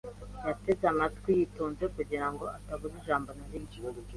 [0.47, 3.77] Yateze amatwi yitonze kugira ngo atabura ijambo na rimwe.